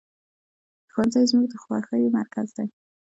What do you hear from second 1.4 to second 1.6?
د